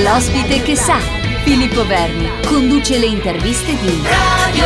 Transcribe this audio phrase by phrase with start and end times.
[0.00, 0.96] L'ospite che sa,
[1.44, 4.64] Filippo Verni, conduce le interviste di Radio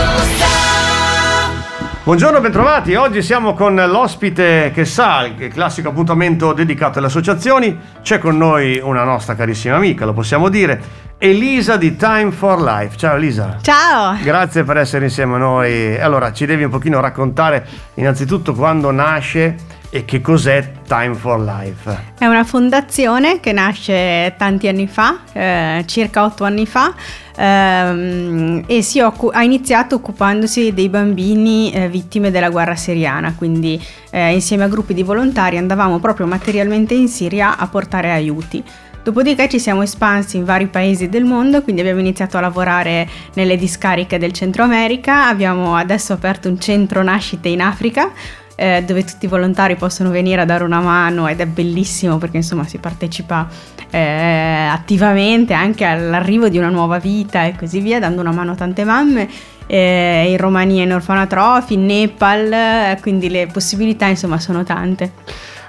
[2.04, 2.94] Buongiorno, bentrovati.
[2.94, 7.76] Oggi siamo con l'ospite che sa, il classico appuntamento dedicato alle associazioni.
[8.02, 10.80] C'è con noi una nostra carissima amica, lo possiamo dire,
[11.18, 12.96] Elisa di Time for Life.
[12.96, 13.58] Ciao Elisa.
[13.60, 14.16] Ciao.
[14.22, 15.98] Grazie per essere insieme a noi.
[15.98, 19.56] Allora, ci devi un pochino raccontare innanzitutto quando nasce
[19.96, 21.98] e che cos'è Time for Life?
[22.18, 26.94] È una fondazione che nasce tanti anni fa, eh, circa otto anni fa,
[27.34, 34.34] ehm, e occu- ha iniziato occupandosi dei bambini eh, vittime della guerra siriana, quindi eh,
[34.34, 38.62] insieme a gruppi di volontari andavamo proprio materialmente in Siria a portare aiuti.
[39.02, 43.56] Dopodiché ci siamo espansi in vari paesi del mondo, quindi abbiamo iniziato a lavorare nelle
[43.56, 48.10] discariche del Centro America, abbiamo adesso aperto un centro nascite in Africa,
[48.56, 52.38] eh, dove tutti i volontari possono venire a dare una mano ed è bellissimo perché
[52.38, 53.46] insomma si partecipa
[53.90, 58.54] eh, attivamente anche all'arrivo di una nuova vita e così via, dando una mano a
[58.56, 59.28] tante mamme.
[59.68, 65.12] Eh, in Romania in orfanotrofi, in Nepal, quindi le possibilità insomma sono tante.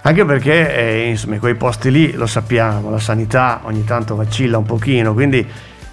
[0.04, 4.66] Anche perché eh, insomma quei posti lì lo sappiamo, la sanità ogni tanto vacilla un
[4.66, 5.46] pochino, quindi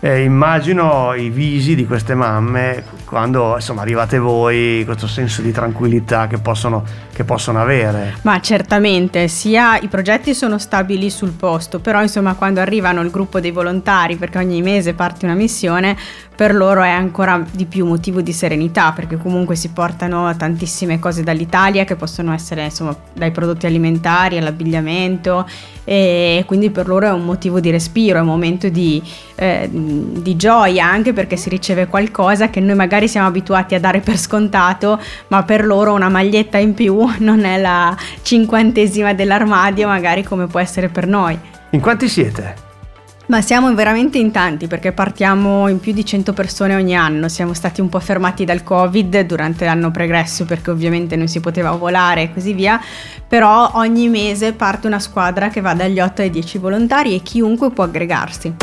[0.05, 6.27] eh, immagino i visi di queste mamme quando insomma arrivate voi, questo senso di tranquillità
[6.27, 8.17] che possono, che possono avere.
[8.21, 13.41] Ma certamente, sia i progetti sono stabili sul posto, però insomma quando arrivano il gruppo
[13.41, 15.97] dei volontari, perché ogni mese parte una missione,
[16.37, 21.23] per loro è ancora di più motivo di serenità perché comunque si portano tantissime cose
[21.23, 25.47] dall'Italia che possono essere insomma dai prodotti alimentari all'abbigliamento
[25.85, 29.03] e quindi per loro è un motivo di respiro, è un momento di,
[29.37, 34.01] eh, di gioia anche perché si riceve qualcosa che noi magari siamo abituati a dare
[34.01, 40.23] per scontato ma per loro una maglietta in più non è la cinquantesima dell'armadio magari
[40.23, 41.39] come può essere per noi.
[41.71, 42.64] In quanti siete?
[43.27, 47.55] Ma siamo veramente in tanti perché partiamo in più di 100 persone ogni anno, siamo
[47.55, 52.23] stati un po' fermati dal Covid durante l'anno pregresso perché ovviamente non si poteva volare
[52.23, 52.79] e così via,
[53.27, 57.71] però ogni mese parte una squadra che va dagli 8 ai 10 volontari e chiunque
[57.71, 58.57] può aggregarsi.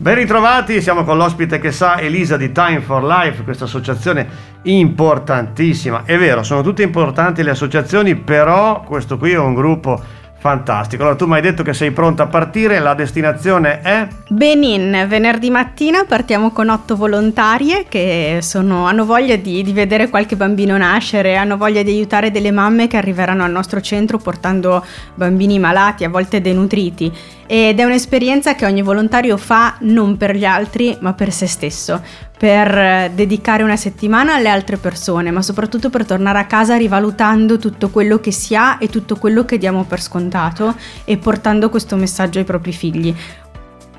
[0.00, 4.26] Ben ritrovati, siamo con l'ospite che sa, Elisa di Time for Life, questa associazione
[4.62, 6.04] importantissima.
[6.06, 10.02] È vero, sono tutte importanti le associazioni, però questo qui è un gruppo
[10.40, 14.08] Fantastico, allora tu mi hai detto che sei pronta a partire, la destinazione è?
[14.28, 20.36] Benin, venerdì mattina partiamo con otto volontarie che sono, hanno voglia di, di, vedere qualche
[20.36, 24.82] bambino nascere, hanno voglia di aiutare delle mamme che arriveranno al nostro centro portando
[25.14, 27.12] bambini malati, a volte denutriti.
[27.46, 32.00] Ed è un'esperienza che ogni volontario fa non per gli altri ma per se stesso
[32.40, 37.58] per eh, dedicare una settimana alle altre persone, ma soprattutto per tornare a casa rivalutando
[37.58, 40.74] tutto quello che si ha e tutto quello che diamo per scontato
[41.04, 43.14] e portando questo messaggio ai propri figli.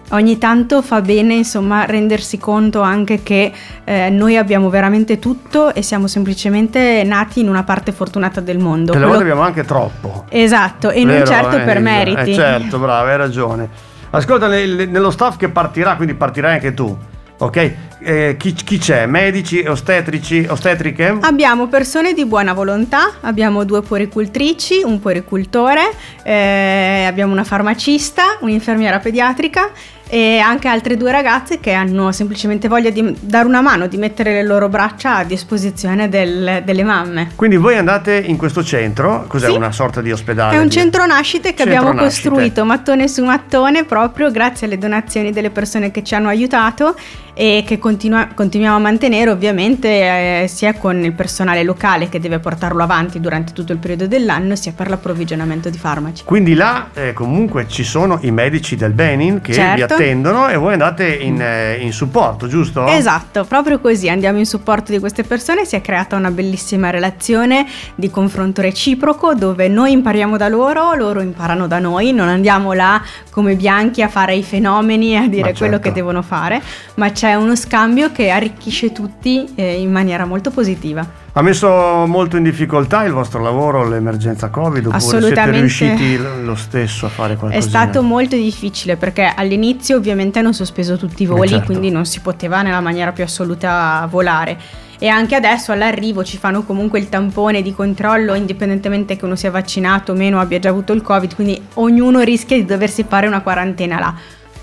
[0.10, 3.52] Ogni tanto fa bene, insomma, rendersi conto anche che
[3.84, 8.94] eh, noi abbiamo veramente tutto e siamo semplicemente nati in una parte fortunata del mondo.
[8.94, 10.26] A volte abbiamo anche troppo.
[10.30, 12.32] Esatto, e Vero, non certo eh, per meriti.
[12.32, 13.70] Eh, certo, brava, hai ragione.
[14.10, 16.98] Ascolta, nello staff che partirà, quindi partirai anche tu
[17.42, 19.08] Ok, eh, chi, chi, c'è?
[19.08, 21.18] Medici, ostetrici, ostetriche?
[21.22, 25.82] Abbiamo persone di buona volontà, abbiamo due puericultrici, un puericultore,
[26.22, 29.72] eh, abbiamo una farmacista, un'infermiera pediatrica
[30.14, 34.34] e anche altre due ragazze che hanno semplicemente voglia di dare una mano, di mettere
[34.34, 37.32] le loro braccia a disposizione del, delle mamme.
[37.36, 39.56] Quindi voi andate in questo centro, cos'è sì.
[39.56, 40.58] una sorta di ospedale?
[40.58, 42.28] È un centro nascite che centro abbiamo nascite.
[42.28, 46.94] costruito mattone su mattone proprio grazie alle donazioni delle persone che ci hanno aiutato
[47.42, 52.38] e che continua, continuiamo a mantenere ovviamente eh, sia con il personale locale che deve
[52.38, 56.24] portarlo avanti durante tutto il periodo dell'anno sia per l'approvvigionamento di farmaci.
[56.24, 59.76] Quindi là eh, comunque ci sono i medici del Benin che certo.
[59.76, 62.86] vi attendono e voi andate in, eh, in, supporto, giusto?
[62.86, 67.66] Esatto, proprio così andiamo in supporto di queste persone, si è creata una bellissima relazione
[67.96, 73.02] di confronto reciproco dove noi impariamo da loro, loro imparano da noi, non andiamo là
[73.32, 75.58] come bianchi a fare i fenomeni e a dire certo.
[75.58, 76.62] quello che devono fare,
[76.96, 81.20] ma c'è uno scambio che arricchisce tutti eh, in maniera molto positiva.
[81.34, 81.70] Ha messo
[82.08, 87.38] molto in difficoltà il vostro lavoro l'emergenza Covid oppure siete riusciti lo stesso a fare
[87.38, 87.66] qualcosa?
[87.66, 91.68] È stato molto difficile perché all'inizio ovviamente hanno sospeso tutti i voli, certo.
[91.68, 94.58] quindi non si poteva nella maniera più assoluta volare.
[95.00, 99.50] E anche adesso all'arrivo ci fanno comunque il tampone di controllo indipendentemente che uno sia
[99.50, 103.42] vaccinato o meno abbia già avuto il Covid, quindi ognuno rischia di doversi fare una
[103.42, 104.14] quarantena là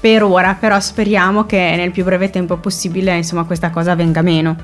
[0.00, 4.56] per ora, però speriamo che nel più breve tempo possibile insomma questa cosa venga meno.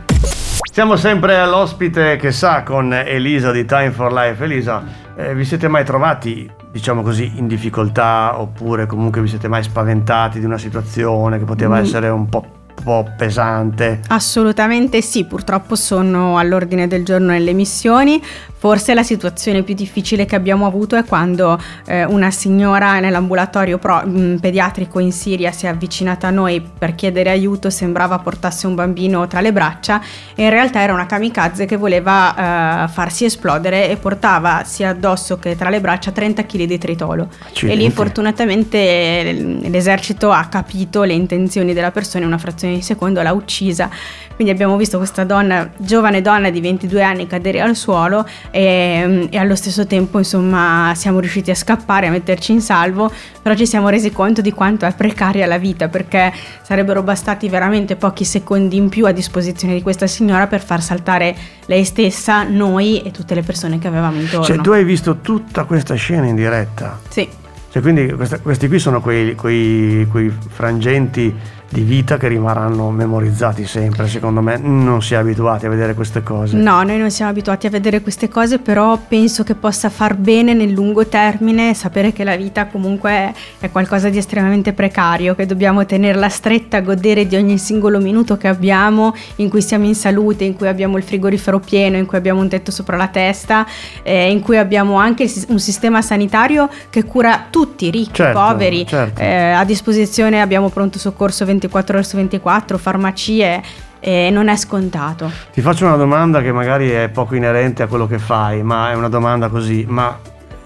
[0.72, 4.42] Siamo sempre all'ospite che sa con Elisa di Time for Life.
[4.42, 4.82] Elisa,
[5.16, 10.40] eh, vi siete mai trovati diciamo così, in difficoltà oppure comunque vi siete mai spaventati
[10.40, 11.82] di una situazione che poteva mm.
[11.82, 14.00] essere un po' po' pesante.
[14.08, 18.22] Assolutamente sì, purtroppo sono all'ordine del giorno nelle missioni.
[18.64, 24.00] Forse la situazione più difficile che abbiamo avuto è quando eh, una signora nell'ambulatorio pro,
[24.02, 28.66] mh, mm, pediatrico in Siria si è avvicinata a noi per chiedere aiuto, sembrava portasse
[28.66, 30.00] un bambino tra le braccia
[30.34, 35.38] e in realtà era una kamikaze che voleva eh, farsi esplodere e portava sia addosso
[35.38, 37.28] che tra le braccia 30 kg di tritolo.
[37.46, 37.66] Accidenti.
[37.66, 43.22] E lì fortunatamente l'esercito ha capito le intenzioni della persona in una frazione di secondo,
[43.22, 43.90] l'ha uccisa
[44.34, 49.38] quindi abbiamo visto questa donna, giovane donna di 22 anni cadere al suolo e, e,
[49.38, 53.88] allo stesso tempo insomma siamo riusciti a scappare, a metterci in salvo, però ci siamo
[53.88, 56.32] resi conto di quanto è precaria la vita perché
[56.62, 61.36] sarebbero bastati veramente pochi secondi in più a disposizione di questa signora per far saltare
[61.66, 64.44] lei stessa, noi e tutte le persone che avevamo intorno.
[64.44, 66.98] Cioè tu hai visto tutta questa scena in diretta?
[67.08, 67.28] Sì.
[67.70, 71.34] Cioè, quindi questa, questi qui sono quei, quei, quei frangenti
[71.74, 74.56] di vita che rimarranno memorizzati sempre, secondo me.
[74.58, 76.56] Non si è abituati a vedere queste cose.
[76.56, 80.54] No, noi non siamo abituati a vedere queste cose, però penso che possa far bene
[80.54, 85.84] nel lungo termine sapere che la vita comunque è qualcosa di estremamente precario, che dobbiamo
[85.84, 90.54] tenerla stretta, godere di ogni singolo minuto che abbiamo, in cui siamo in salute, in
[90.54, 93.66] cui abbiamo il frigorifero pieno, in cui abbiamo un tetto sopra la testa,
[94.04, 98.86] eh, in cui abbiamo anche un sistema sanitario che cura tutti, ricchi, certo, poveri.
[98.86, 99.20] Certo.
[99.20, 103.62] Eh, a disposizione abbiamo pronto soccorso 24 24 ore su 24, farmacie,
[104.00, 105.30] e non è scontato.
[105.52, 108.94] Ti faccio una domanda che magari è poco inerente a quello che fai, ma è
[108.94, 110.18] una domanda così, ma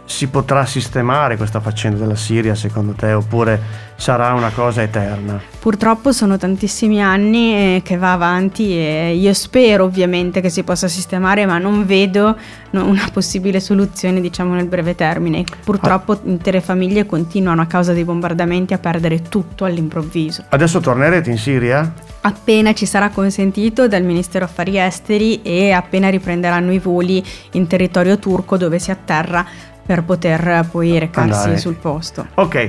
[0.09, 3.61] si potrà sistemare questa faccenda della Siria secondo te oppure
[3.95, 5.39] sarà una cosa eterna?
[5.61, 10.89] Purtroppo sono tantissimi anni eh, che va avanti e io spero ovviamente che si possa
[10.89, 12.37] sistemare ma non vedo
[12.71, 15.45] una possibile soluzione diciamo nel breve termine.
[15.63, 16.19] Purtroppo ah.
[16.25, 20.45] intere famiglie continuano a causa dei bombardamenti a perdere tutto all'improvviso.
[20.49, 21.93] Adesso tornerete in Siria?
[22.21, 28.19] appena ci sarà consentito dal Ministero Affari Esteri e appena riprenderanno i voli in territorio
[28.19, 29.47] turco dove si atterra
[29.89, 31.57] per poter poi recarsi Andare.
[31.57, 32.27] sul posto.
[32.35, 32.67] Ok,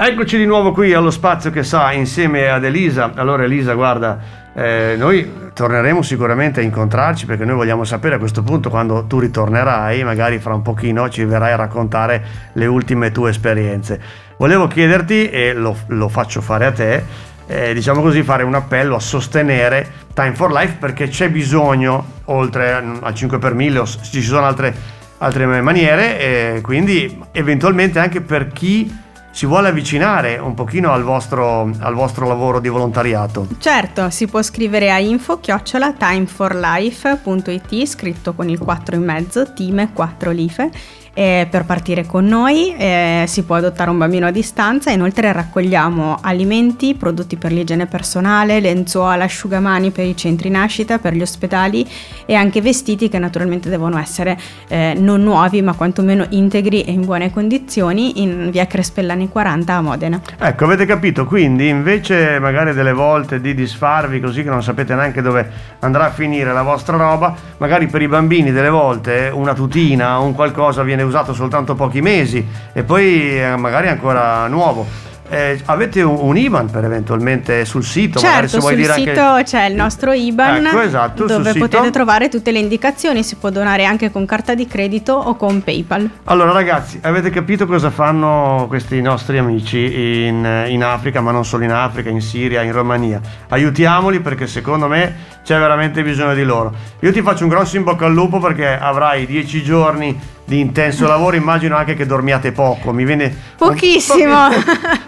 [0.00, 3.12] eccoci di nuovo qui allo spazio che sa insieme ad Elisa.
[3.14, 4.18] Allora Elisa, guarda,
[4.52, 9.20] eh, noi torneremo sicuramente a incontrarci perché noi vogliamo sapere a questo punto quando tu
[9.20, 12.24] ritornerai, magari fra un pochino ci verrai a raccontare
[12.54, 14.00] le ultime tue esperienze.
[14.36, 17.04] Volevo chiederti, e lo, lo faccio fare a te,
[17.46, 22.72] eh, diciamo così, fare un appello a sostenere Time for Life perché c'è bisogno, oltre
[22.72, 29.04] al 5 per 1000, ci sono altre altre maniere quindi eventualmente anche per chi
[29.36, 33.46] si vuole avvicinare un pochino al vostro, al vostro lavoro di volontariato.
[33.58, 39.90] Certo, si può scrivere a info chiocciola timeforlife.it scritto con il 4 in mezzo, time
[39.92, 40.70] 4 life
[41.16, 46.18] eh, per partire con noi, eh, si può adottare un bambino a distanza, inoltre raccogliamo
[46.20, 51.88] alimenti, prodotti per l'igiene personale, lenzuola, asciugamani per i centri nascita, per gli ospedali
[52.26, 57.06] e anche vestiti che naturalmente devono essere eh, non nuovi ma quantomeno integri e in
[57.06, 60.20] buone condizioni in via Crespellani 40 a Modena.
[60.38, 65.22] Ecco, avete capito, quindi invece magari delle volte di disfarvi così che non sapete neanche
[65.22, 70.18] dove andrà a finire la vostra roba, magari per i bambini delle volte una tutina,
[70.18, 75.06] un qualcosa viene usato soltanto pochi mesi e poi magari ancora nuovo.
[75.28, 78.20] Eh, avete un, un, IBAN per eventualmente sul sito?
[78.20, 79.44] Certo, se sul sito anche...
[79.44, 81.90] c'è il nostro IBAN ecco, esatto, dove potete sito.
[81.90, 86.08] trovare tutte le indicazioni, si può donare anche con carta di credito o con PayPal.
[86.24, 91.64] Allora ragazzi, avete capito cosa fanno questi nostri amici in, in Africa, ma non solo
[91.64, 93.20] in Africa, in Siria, in Romania?
[93.48, 96.72] Aiutiamoli perché secondo me c'è veramente bisogno di loro.
[97.00, 101.06] Io ti faccio un grosso in bocca al lupo perché avrai dieci giorni di intenso
[101.08, 102.92] lavoro, immagino anche che dormiate poco.
[102.92, 104.46] Mi viene pochissimo.
[104.46, 104.62] Un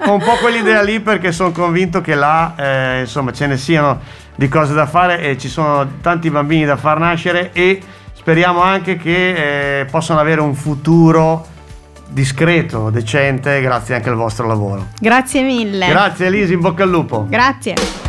[0.04, 4.00] po', un po quell'idea lì perché sono convinto che là eh, insomma ce ne siano
[4.34, 7.80] di cose da fare e ci sono tanti bambini da far nascere e
[8.14, 11.46] speriamo anche che eh, possano avere un futuro
[12.08, 14.88] discreto, decente, grazie anche al vostro lavoro.
[14.98, 15.86] Grazie mille.
[15.88, 17.26] Grazie Elisa, in bocca al lupo.
[17.28, 18.07] Grazie.